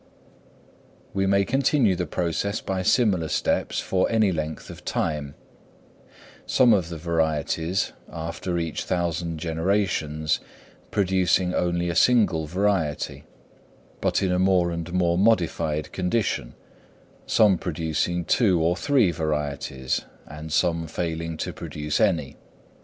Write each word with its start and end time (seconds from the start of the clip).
We 1.13 1.27
may 1.27 1.45
continue 1.45 1.95
the 1.95 2.07
process 2.07 2.59
by 2.59 2.81
similar 2.81 3.27
steps 3.27 3.79
for 3.79 4.09
any 4.09 4.31
length 4.31 4.71
of 4.71 4.83
time; 4.83 5.35
some 6.47 6.73
of 6.73 6.89
the 6.89 6.97
varieties, 6.97 7.93
after 8.11 8.57
each 8.57 8.83
thousand 8.85 9.37
generations, 9.37 10.39
producing 10.89 11.53
only 11.53 11.87
a 11.87 11.93
single 11.95 12.47
variety, 12.47 13.25
but 14.01 14.23
in 14.23 14.31
a 14.31 14.39
more 14.39 14.71
and 14.71 14.91
more 14.91 15.19
modified 15.19 15.91
condition, 15.91 16.55
some 17.27 17.59
producing 17.59 18.25
two 18.25 18.59
or 18.59 18.75
three 18.75 19.11
varieties, 19.11 20.05
and 20.25 20.51
some 20.51 20.87
failing 20.87 21.37
to 21.37 21.53
produce 21.53 21.99
any. 22.01 22.37